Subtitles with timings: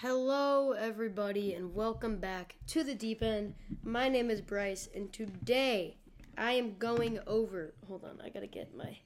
[0.00, 3.54] Hello, everybody, and welcome back to the deep end.
[3.82, 5.96] My name is Bryce, and today
[6.36, 7.74] I am going over.
[7.88, 8.96] Hold on, I gotta get my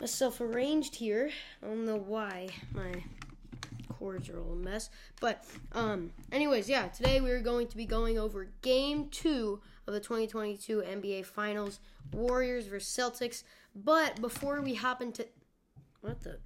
[0.00, 1.30] myself arranged here.
[1.62, 3.04] I don't know why my
[3.88, 6.88] cords are all a mess, but um, anyways, yeah.
[6.88, 11.78] Today we are going to be going over Game Two of the 2022 NBA Finals,
[12.12, 13.44] Warriors versus Celtics.
[13.76, 15.28] But before we hop into
[16.00, 16.40] what the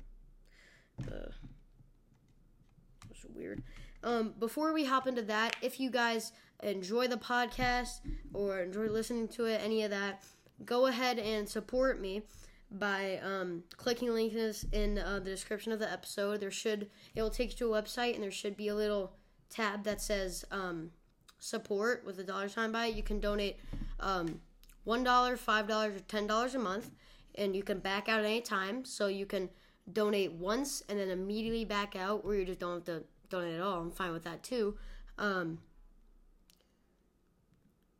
[3.34, 3.62] weird.
[4.02, 6.32] Um, before we hop into that, if you guys
[6.62, 8.00] enjoy the podcast
[8.32, 10.22] or enjoy listening to it, any of that,
[10.64, 12.22] go ahead and support me
[12.70, 16.40] by um, clicking links in uh, the description of the episode.
[16.40, 19.12] There should it will take you to a website and there should be a little
[19.48, 20.90] tab that says um,
[21.38, 22.96] support with a dollar sign by it.
[22.96, 23.58] You can donate
[24.00, 24.40] um,
[24.84, 26.90] one dollar, five dollars, or ten dollars a month,
[27.36, 28.84] and you can back out at any time.
[28.84, 29.48] So you can
[29.92, 33.04] donate once and then immediately back out, or you just don't have to
[33.34, 33.80] donate at all.
[33.80, 34.76] I'm fine with that too.
[35.18, 35.58] Um,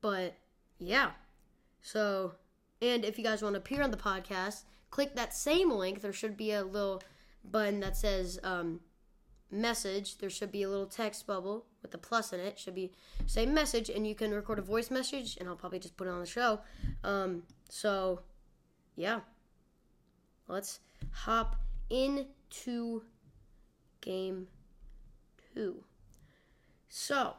[0.00, 0.36] but
[0.78, 1.10] yeah,
[1.82, 2.34] so
[2.82, 6.00] and if you guys want to appear on the podcast, click that same link.
[6.00, 7.02] There should be a little
[7.44, 8.80] button that says um,
[9.50, 10.18] message.
[10.18, 12.58] There should be a little text bubble with a plus in it.
[12.58, 12.92] Should be
[13.27, 16.10] say message, and you can record a voice message, and I'll probably just put it
[16.10, 16.60] on the show.
[17.02, 18.20] Um, so
[18.96, 19.20] yeah,
[20.48, 21.56] let's hop
[21.90, 23.02] into
[24.00, 24.48] game
[25.55, 25.84] two.
[26.88, 27.34] So,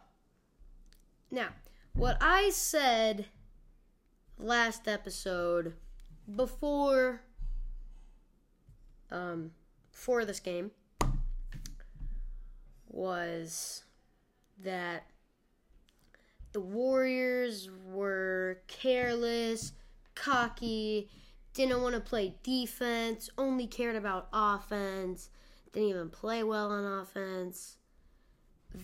[1.31, 1.49] now,
[1.93, 3.25] what I said
[4.37, 5.73] last episode
[6.35, 7.21] before
[9.11, 9.51] um
[9.91, 10.71] for this game
[12.89, 13.83] was
[14.61, 15.05] that
[16.53, 19.73] the Warriors were careless,
[20.15, 21.09] cocky,
[21.53, 25.29] didn't want to play defense, only cared about offense,
[25.73, 27.77] didn't even play well on offense.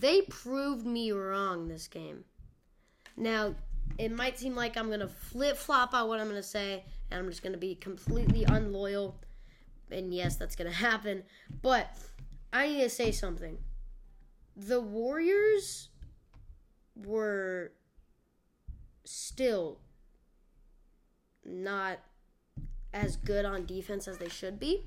[0.00, 2.24] They proved me wrong this game.
[3.16, 3.54] Now,
[3.98, 6.84] it might seem like I'm going to flip flop on what I'm going to say,
[7.10, 9.20] and I'm just going to be completely unloyal.
[9.90, 11.24] And yes, that's going to happen.
[11.60, 11.94] But
[12.52, 13.58] I need to say something.
[14.56, 15.90] The Warriors
[16.96, 17.72] were
[19.04, 19.78] still
[21.44, 21.98] not
[22.94, 24.86] as good on defense as they should be.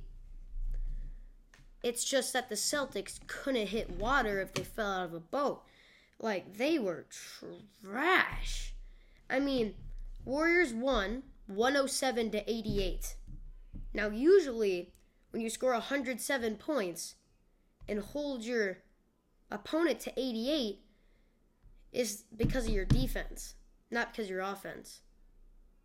[1.86, 5.62] It's just that the Celtics couldn't hit water if they fell out of a boat.
[6.18, 7.06] Like, they were
[7.84, 8.74] trash.
[9.30, 9.76] I mean,
[10.26, 13.16] Warriors won 107 to 88.
[13.94, 14.94] Now, usually,
[15.30, 17.14] when you score 107 points
[17.88, 18.80] and hold your
[19.52, 20.80] opponent to 88,
[21.94, 23.54] is because of your defense,
[23.92, 25.02] not because of your offense.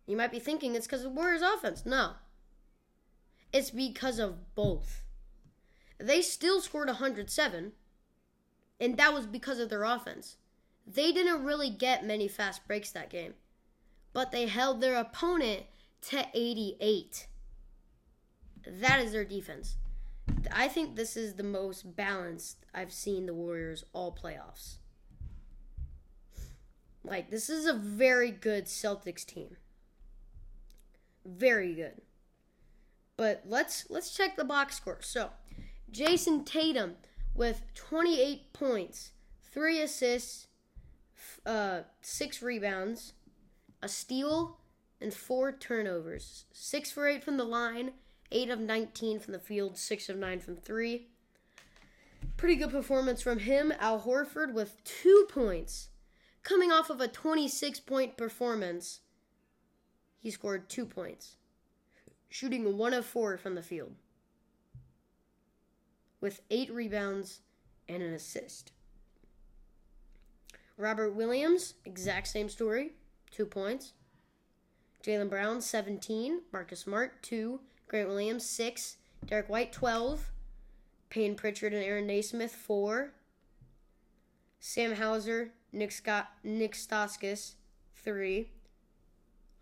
[0.07, 1.85] You might be thinking it's because of Warriors' offense.
[1.85, 2.13] No.
[3.53, 5.03] It's because of both.
[6.01, 7.71] They still scored 107,
[8.79, 10.37] and that was because of their offense.
[10.87, 13.35] They didn't really get many fast breaks that game,
[14.13, 15.63] but they held their opponent
[16.09, 17.27] to 88.
[18.65, 19.75] That is their defense.
[20.51, 24.77] I think this is the most balanced I've seen the Warriors all playoffs.
[27.03, 29.57] Like this is a very good Celtics team.
[31.25, 32.01] Very good.
[33.17, 34.99] But let's let's check the box score.
[35.01, 35.29] So,
[35.91, 36.95] Jayson Tatum
[37.35, 39.11] with 28 points,
[39.51, 40.47] 3 assists,
[41.45, 43.13] uh, 6 rebounds,
[43.81, 44.57] a steal,
[45.01, 46.45] and 4 turnovers.
[46.53, 47.91] 6 for 8 from the line,
[48.31, 51.07] 8 of 19 from the field, 6 of 9 from 3.
[52.37, 53.73] Pretty good performance from him.
[53.79, 55.89] Al Horford with 2 points.
[56.43, 59.01] Coming off of a 26 point performance,
[60.19, 61.35] he scored 2 points,
[62.29, 63.95] shooting 1 of 4 from the field
[66.21, 67.41] with eight rebounds
[67.89, 68.71] and an assist.
[70.77, 72.91] Robert Williams, exact same story,
[73.31, 73.93] two points.
[75.03, 76.41] Jaylen Brown, 17.
[76.53, 77.59] Marcus Smart, 2.
[77.87, 78.97] Grant Williams, 6.
[79.25, 80.31] Derrick White, 12.
[81.09, 83.11] Payne Pritchard and Aaron Nesmith, 4.
[84.59, 87.55] Sam Hauser, Nick, Scott, Nik Stauskas,
[87.95, 88.49] 3.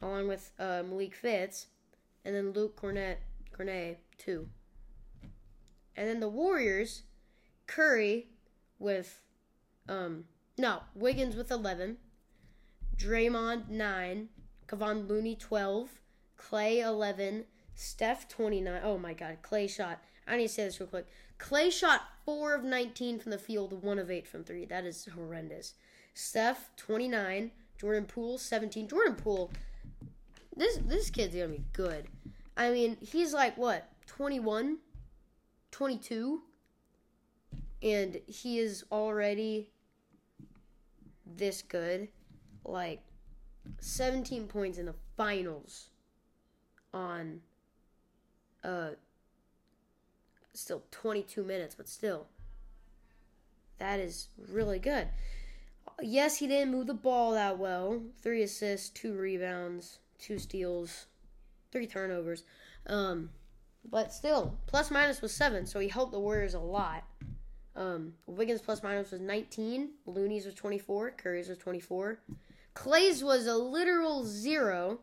[0.01, 1.67] Along with uh, Malik Fitts.
[2.25, 3.17] And then Luke Kornet,
[3.55, 4.47] Cornet, 2.
[5.95, 7.03] And then the Warriors,
[7.67, 8.27] Curry
[8.77, 9.21] with,
[9.87, 10.25] um,
[10.57, 11.97] no, Wiggins with 11,
[12.95, 14.29] Draymond 9,
[14.67, 15.89] Kevon Looney 12,
[16.37, 17.45] Klay 11,
[17.75, 18.81] Steph 29.
[18.83, 20.03] Oh my God, Klay shot.
[20.27, 21.07] I need to say this real quick.
[21.39, 24.65] Klay shot 4 of 19 from the field, 1 of 8 from 3.
[24.65, 25.73] That is horrendous.
[26.13, 28.87] Steph 29, Jordan Poole 17.
[28.87, 29.51] Jordan Poole,
[30.55, 32.07] this this kid's gonna be good.
[32.57, 34.79] I mean, he's like what 21,
[35.71, 36.41] 22.
[37.81, 39.69] and he is already
[41.25, 42.09] this good.
[42.65, 43.01] Like
[43.79, 45.89] 17 points in the finals
[46.93, 47.41] on
[48.63, 48.89] uh
[50.53, 52.27] still 22 minutes, but still
[53.77, 55.07] that is really good.
[56.01, 58.01] Yes, he didn't move the ball that well.
[58.21, 61.05] 3 assists, 2 rebounds, 2 steals,
[61.71, 62.43] 3 turnovers.
[62.87, 63.29] Um
[63.85, 67.03] but still, plus minus was 7, so he helped the Warriors a lot.
[67.75, 69.91] Um, Wiggins plus minus was 19.
[70.05, 71.11] Looney's was 24.
[71.11, 72.19] Curry's was 24.
[72.75, 74.99] Klay's was a literal zero.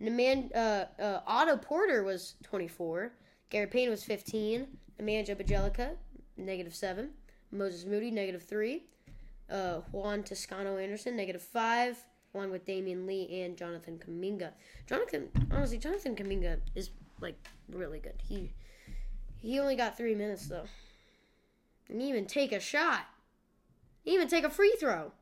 [0.00, 3.12] Neman, uh, uh, Otto Porter was 24.
[3.50, 4.66] Gary Payne was 15.
[5.00, 5.96] Nemanja Bjelica,
[6.36, 7.10] negative 7.
[7.50, 8.84] Moses Moody, negative 3.
[9.50, 11.96] Uh, Juan Toscano Anderson, negative 5.
[12.34, 14.50] Along with Damion Lee and Jonathan Kuminga.
[14.86, 17.36] Jonathan, honestly, Jonathan Kuminga is, like,
[17.68, 18.20] really good.
[18.28, 18.52] He,
[19.40, 20.66] he only got three minutes, though
[21.88, 23.06] and even take a shot,
[24.04, 25.12] even take a free throw.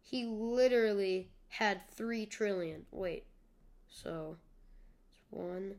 [0.00, 2.82] He literally had three trillion.
[2.90, 3.24] Wait,
[3.88, 4.36] so
[5.10, 5.76] it's one,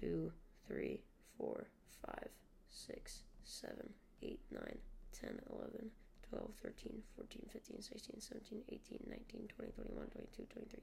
[0.00, 0.32] two,
[0.66, 1.00] three,
[1.36, 1.66] four,
[2.06, 2.28] five,
[2.70, 3.90] six, seven,
[4.22, 4.78] eight, nine,
[5.20, 5.90] 10, 11,
[6.30, 10.80] 12, 13, 14, 15, 16, 17, 18, 19, 20, 21, 22, 23.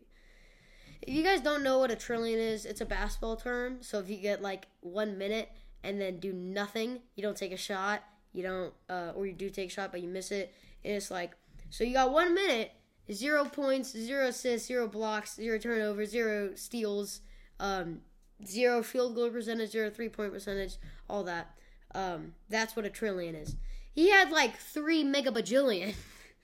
[1.02, 3.78] If you guys don't know what a trillion is, it's a basketball term.
[3.82, 5.50] So if you get like one minute,
[5.84, 7.00] and then do nothing.
[7.16, 8.04] You don't take a shot.
[8.32, 10.54] You don't, uh, or you do take a shot, but you miss it.
[10.84, 11.34] And it's like,
[11.70, 12.72] so you got one minute,
[13.12, 17.22] zero points, zero assists, zero blocks, zero turnovers, zero steals,
[17.60, 18.00] um,
[18.46, 20.78] zero field goal percentage, zero three point percentage,
[21.10, 21.54] all that.
[21.94, 23.56] Um, that's what a trillion is.
[23.94, 25.94] He had like three mega bajillion.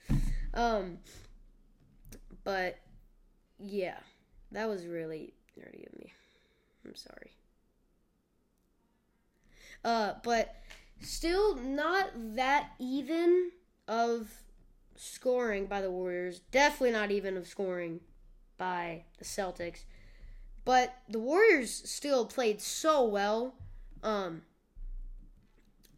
[0.54, 0.98] um,
[2.44, 2.78] but
[3.58, 3.96] yeah,
[4.52, 6.12] that was really nerdy of me.
[6.84, 7.32] I'm sorry.
[9.84, 10.56] Uh, but
[11.00, 13.50] still not that even
[13.88, 14.30] of
[14.96, 16.40] scoring by the Warriors.
[16.50, 18.00] Definitely not even of scoring
[18.58, 19.84] by the Celtics.
[20.64, 23.54] But the Warriors still played so well.
[24.02, 24.42] Um,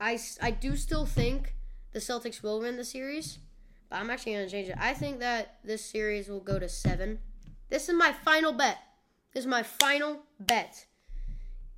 [0.00, 1.54] I, I do still think
[1.92, 3.38] the Celtics will win the series,
[3.90, 4.76] but I'm actually going to change it.
[4.78, 7.18] I think that this series will go to seven.
[7.72, 8.76] This is my final bet.
[9.32, 10.84] This is my final bet.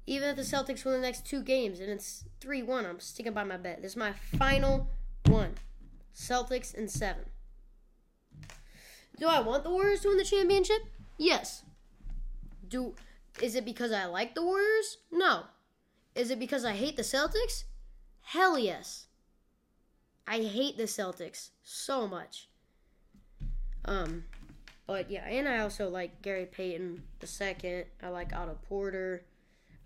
[0.09, 3.33] Even if the Celtics win the next two games and it's 3 1, I'm sticking
[3.33, 3.81] by my bet.
[3.81, 4.89] This is my final
[5.29, 5.55] one
[6.13, 7.27] Celtics in seven.
[9.21, 10.83] Do I want the Warriors to win the championship?
[11.17, 11.63] Yes.
[12.69, 12.97] Do
[13.41, 14.99] is it because I like the Warriors?
[15.13, 15.45] No.
[16.17, 17.63] Is it because I hate the Celtics?
[18.23, 19.07] Hell yes.
[20.27, 22.49] I hate the Celtics so much.
[23.85, 24.25] Um,
[24.87, 27.87] but yeah, and I also like Gary Payton the second.
[28.03, 29.25] I like Otto Porter.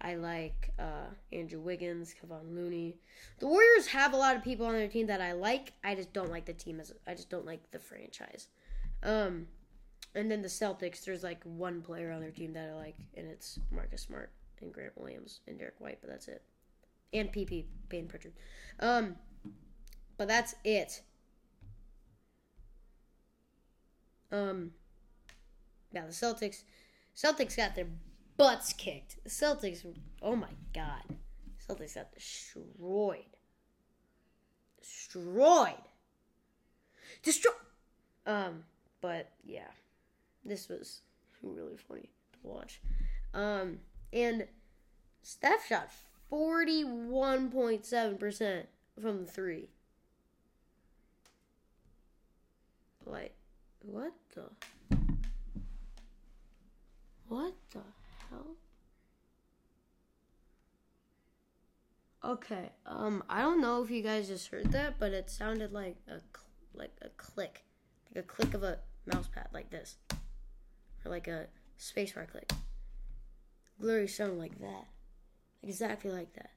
[0.00, 2.96] I like uh, Andrew Wiggins, Kevon Looney.
[3.40, 5.72] The Warriors have a lot of people on their team that I like.
[5.82, 8.46] I just don't like the team as I just don't like the franchise.
[9.02, 9.48] Um,
[10.14, 13.26] and then the Celtics, there's like one player on their team that I like, and
[13.26, 14.30] it's Marcus Smart
[14.60, 16.42] and Grant Williams and Derrick White, but that's it.
[17.12, 18.32] And PP, Payne Pritchard.
[18.80, 19.16] Um,
[20.16, 21.02] but that's it.
[24.30, 24.72] Um,
[25.92, 26.62] yeah, the Celtics.
[27.16, 27.88] Celtics got their
[28.36, 29.16] butts kicked.
[29.24, 29.84] The Celtics,
[30.22, 31.02] oh my god.
[31.68, 33.24] Celtics got destroyed.
[34.80, 35.74] Destroyed.
[37.22, 37.54] destroyed.
[38.26, 38.64] Um,
[39.00, 39.70] but yeah,
[40.44, 41.02] this was
[41.42, 42.80] really funny to watch.
[43.34, 43.78] Um,
[44.12, 44.46] and
[45.22, 45.90] Steph shot
[46.30, 48.66] 41.7%
[49.00, 49.70] from the three.
[53.06, 53.34] Like,
[53.82, 54.50] what the?
[57.28, 57.80] What the?
[58.30, 58.46] hell?
[62.24, 65.96] Okay, um, I don't know if you guys just heard that, but it sounded like
[66.08, 66.20] a
[66.74, 67.64] like a click,
[68.08, 69.96] like a click of a mouse pad, like this,
[71.04, 71.46] or like a
[71.78, 72.50] spacebar click.
[73.78, 74.86] Literally sounded like that,
[75.62, 76.50] exactly like that.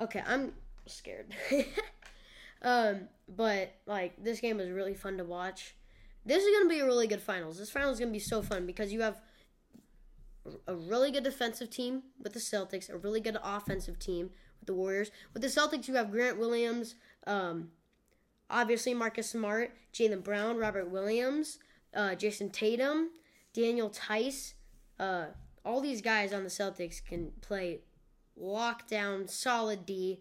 [0.00, 0.52] Okay, I'm
[0.86, 1.34] scared.
[2.62, 5.74] um, but like this game was really fun to watch.
[6.26, 7.58] This is gonna be a really good finals.
[7.58, 9.20] This finals is gonna be so fun because you have
[10.66, 14.74] a really good defensive team with the Celtics, a really good offensive team with the
[14.74, 15.10] Warriors.
[15.32, 16.94] With the Celtics, you have Grant Williams,
[17.26, 17.70] um,
[18.50, 21.58] obviously Marcus Smart, Jaylen Brown, Robert Williams,
[21.94, 23.10] uh, Jayson Tatum,
[23.52, 24.54] Daniel Theis.
[24.98, 25.26] Uh,
[25.64, 27.80] all these guys on the Celtics can play
[28.40, 30.20] lockdown, solid D,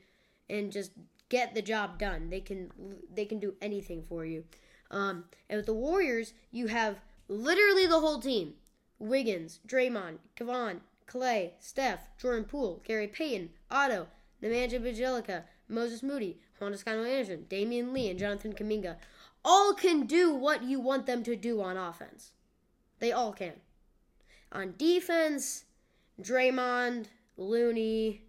[0.49, 0.91] and just
[1.29, 2.29] get the job done.
[2.29, 2.71] They can
[3.13, 4.45] they can do anything for you.
[4.93, 8.53] Um, and with the Warriors, you have literally the whole team.
[8.99, 14.07] Wiggins, Draymond, Kevon, Klay, Steph, Jordan Poole, Gary Payton, Otto,
[14.41, 18.95] Nemanja Bjelica, Moses Moody, Juan Toscano Anderson, Damion Lee, and Jonathan Kuminga
[19.43, 22.31] all can do what you want them to do on offense.
[22.99, 23.53] They all can.
[24.51, 25.65] On defense,
[26.21, 28.21] Draymond, Looney,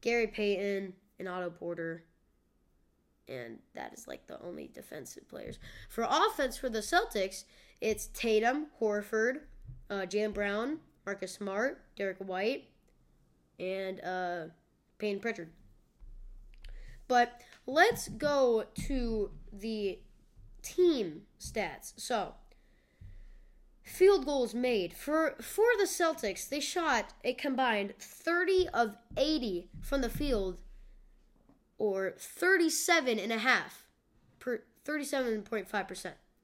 [0.00, 2.04] Gary Payton, and Otto Porter.
[3.28, 5.58] And that is like the only defensive players.
[5.88, 7.44] For offense for the Celtics,
[7.80, 9.40] it's Tatum, Horford,
[9.90, 12.68] uh, Jaylen Brown, Marcus Smart, Derrick White,
[13.58, 14.44] and uh,
[14.98, 15.50] Payton Pritchard.
[17.08, 19.98] But let's go to the
[20.62, 21.92] team stats.
[21.96, 22.34] So,
[23.82, 30.00] field goals made for for the Celtics, they shot a combined 30 of 80 from
[30.00, 30.58] the field
[31.78, 33.84] or 37 and a half
[34.38, 35.68] per 37.5%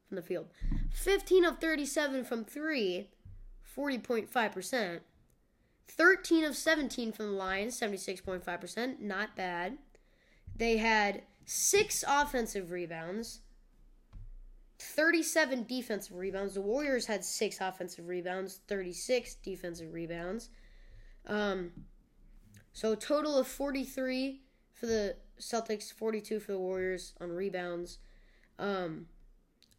[0.09, 0.49] from the field.
[0.93, 3.09] 15 of 37 from 3,
[3.77, 5.01] 40.5%.
[5.89, 9.79] 13 of 17 from the Lions, 76.5%, not bad.
[10.57, 13.41] They had 6 offensive rebounds,
[14.79, 16.55] 37 defensive rebounds.
[16.55, 20.49] The Warriors had 6 offensive rebounds, 36 defensive rebounds.
[21.27, 21.73] Um,
[22.73, 24.41] so total of 43
[24.81, 27.99] for the Celtics, 42 for the Warriors on rebounds.
[28.59, 29.07] Um,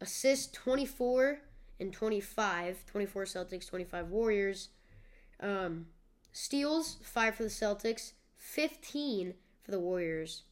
[0.00, 1.40] assists 24
[1.80, 2.86] and 25.
[2.86, 4.68] 24 Celtics, 25 Warriors.
[5.40, 5.86] Um,
[6.32, 10.44] steals 5 for the Celtics, 15 for the Warriors.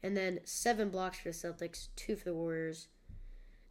[0.00, 2.86] And then 7 blocks for the Celtics, 2 for the Warriors.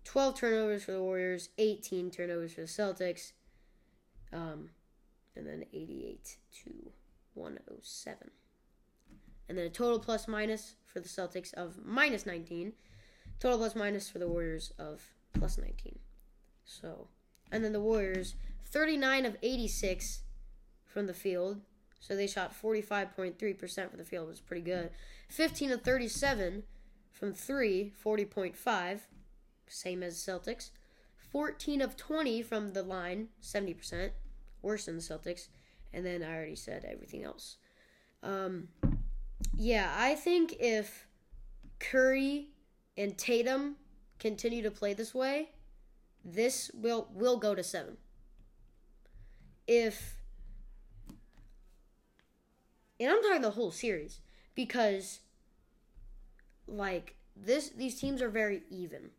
[0.03, 3.31] 12 turnovers for the Warriors, 18 turnovers for the Celtics.
[4.33, 4.71] Um,
[5.37, 6.91] and then 88 to
[7.33, 8.31] 107.
[9.49, 12.73] And then a total plus minus for the Celtics of minus 19.
[13.39, 15.01] Total plus minus for the Warriors of
[15.33, 15.99] plus 19.
[16.65, 17.07] So,
[17.51, 18.35] and then the Warriors,
[18.65, 20.21] 39 of 86
[20.85, 21.61] from the field.
[21.99, 24.91] So they shot 45.3% from the field, was pretty good.
[25.29, 26.63] 15 of 37
[27.11, 28.99] from 3, 40.5,
[29.67, 30.69] same as Celtics.
[31.31, 34.11] 14 of 20 from the line, 70%,
[34.61, 35.47] worse than the Celtics.
[35.93, 37.57] And then I already said everything else.
[38.23, 38.69] Um,
[39.55, 41.07] yeah, I think if
[41.79, 42.47] Curry
[42.97, 43.75] and Tatum
[44.19, 45.49] continue to play this way,
[46.23, 47.97] this will will go to seven.
[49.67, 50.17] If
[52.99, 54.21] and I'm talking the whole series
[54.55, 55.19] because
[56.67, 59.11] like this these teams are very even.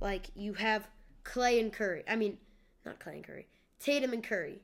[0.00, 0.88] Like you have
[1.24, 2.04] Klay and Curry.
[2.08, 2.38] I mean,
[2.84, 3.46] not Klay and Curry.
[3.80, 4.60] Tatum and Curry.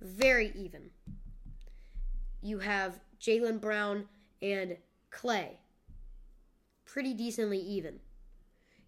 [0.00, 0.90] Very even.
[2.42, 4.06] You have Jaylen Brown
[4.42, 4.76] and
[5.10, 5.48] Klay.
[6.84, 8.00] Pretty decently even.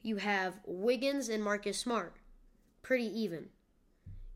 [0.02, 2.14] You have Wiggins and Marcus Smart.
[2.82, 3.48] Pretty even.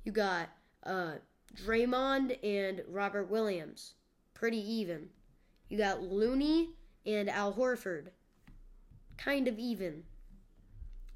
[0.04, 0.49] You got
[0.84, 1.14] uh,
[1.54, 3.94] Draymond and Robert Williams.
[4.34, 5.08] Pretty even.
[5.68, 6.70] You got Looney
[7.06, 8.08] and Al Horford.
[9.16, 10.02] Kind of even.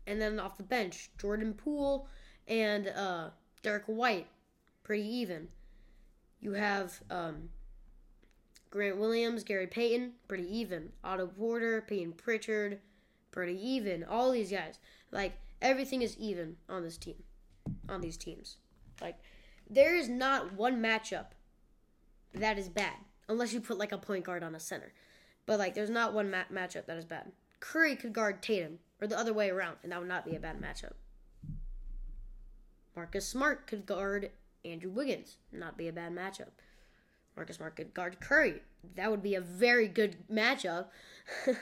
[0.07, 2.09] And then off the bench, Jordan Poole
[2.47, 3.31] and uh,
[3.63, 4.29] Derrick White.
[4.85, 5.49] Pretty even.
[6.41, 7.49] You have um,
[8.77, 10.93] Grant Williams, Gary Payton, pretty even.
[11.03, 12.79] Otto Porter, Payton Pritchard,
[13.31, 14.05] pretty even.
[14.05, 14.79] All these guys,
[15.11, 17.17] like everything is even on this team,
[17.89, 18.59] on these teams.
[19.01, 19.17] Like
[19.71, 21.29] there is not one matchup
[22.35, 22.97] that is bad
[23.31, 24.93] unless you put like a point guard on a center.
[25.47, 27.33] But like there's not one ma- matchup that is bad.
[27.61, 30.41] Curry could guard Tatum or the other way around, and that would not be a
[30.41, 30.93] bad matchup.
[32.95, 34.33] Marcus Smart could guard
[34.67, 36.51] Andrew Wiggins, not be a bad matchup.
[37.37, 38.63] Marcus Smart could guard Curry.
[38.95, 40.87] That would be a very good matchup.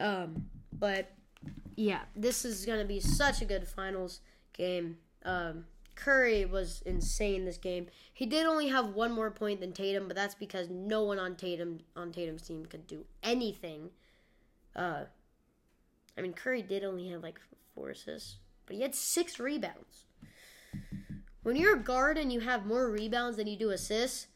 [0.00, 1.12] um, but
[1.76, 4.20] yeah, this is gonna be such a good finals
[4.52, 4.98] game.
[5.24, 7.88] Um, Curry was insane this game.
[8.14, 11.34] He did only have one more point than Tatum, but that's because no one on
[11.34, 13.90] Tatum on Tatum's team could do anything.
[14.76, 15.04] Uh,
[16.16, 17.40] I mean, Curry did only have like
[17.74, 20.04] four assists, but he had six rebounds.
[21.48, 24.26] When you're a guard and you have more rebounds than you do assists,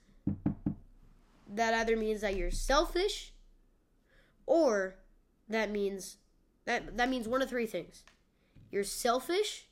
[1.46, 3.34] that either means that you're selfish
[4.46, 4.94] or
[5.46, 6.16] that means
[6.64, 8.02] that that means one of three things.
[8.70, 9.66] You're selfish,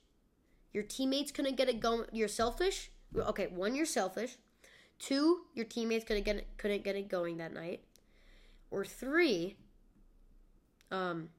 [0.75, 2.91] your teammates couldn't get it going, you're selfish.
[3.17, 4.37] Okay, one you're selfish.
[4.99, 7.81] Two, your teammates couldn't get it, couldn't get it going that night.
[8.71, 9.57] Or three,
[10.91, 11.31] um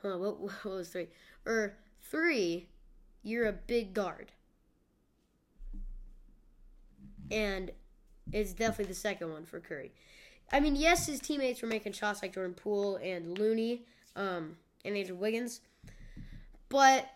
[0.00, 1.08] huh, what, what was three?
[1.44, 2.70] Or three,
[3.22, 4.32] you're a big guard.
[7.30, 7.70] And
[8.32, 9.92] it's definitely the second one for Curry.
[10.52, 13.82] I mean, yes, his teammates were making shots like Jordan Poole and Looney
[14.16, 15.60] um, and Andrew Wiggins,
[16.68, 17.08] but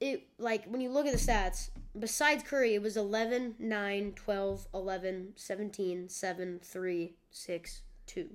[0.00, 4.66] it like when you look at the stats, besides Curry, it was 11, 9, 12,
[4.72, 8.28] 11, 17, 7, 3, 6, 2.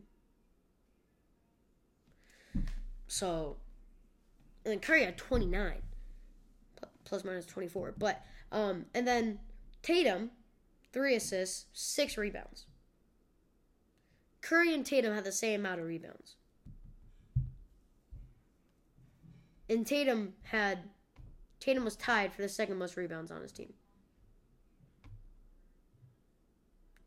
[3.07, 3.57] So,
[4.65, 5.81] and Curry had 29,
[7.05, 7.95] plus minus 24.
[7.97, 9.39] But, um, and then
[9.81, 10.31] Tatum,
[10.91, 12.65] three assists, six rebounds.
[14.41, 16.35] Curry and Tatum had the same amount of rebounds.
[19.69, 20.79] And Tatum had
[21.61, 23.73] Tatum was tied for the second most rebounds on his team.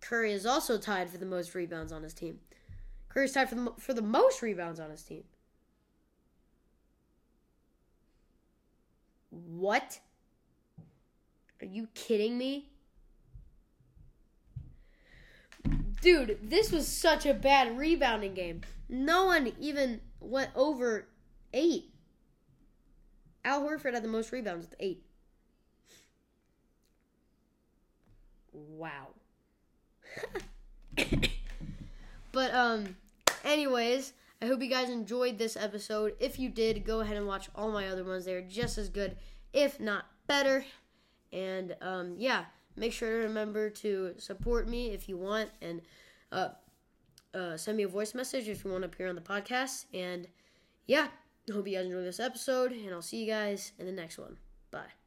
[0.01, 2.39] Curry is also tied for the most rebounds on his team.
[3.09, 5.25] Curry's tied for the, for the most rebounds on his team.
[9.35, 9.99] What?
[11.61, 12.71] Are you kidding me?
[16.01, 18.61] Dude, this was such a bad rebounding game.
[18.89, 21.07] No one even went over
[21.53, 21.91] eight.
[23.45, 25.03] Al Horford had the most rebounds with eight.
[28.53, 29.09] Wow.
[32.33, 32.97] but um
[33.45, 34.13] anyways,
[34.45, 36.17] I hope you guys enjoyed this episode.
[36.21, 38.27] If you did, go ahead and watch all my other ones.
[38.27, 39.17] They're just as good,
[39.55, 40.67] if not better.
[41.33, 42.45] And um yeah,
[42.77, 45.81] make sure to remember to support me if you want and
[46.31, 46.49] uh,
[47.33, 50.29] uh send me a voice message if you want to appear on the podcast and
[50.87, 51.09] yeah,
[51.51, 54.39] Hope you guys enjoyed this episode, and I'll see you guys in the next one.
[54.71, 55.04] Bye.